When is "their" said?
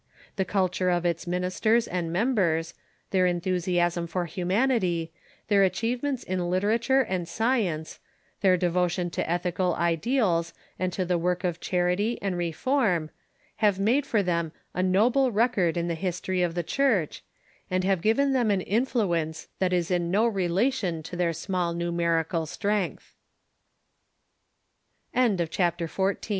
3.11-3.27, 5.47-5.61, 8.41-8.57, 21.15-21.31